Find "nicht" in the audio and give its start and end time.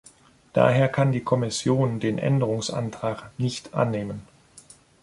3.37-3.75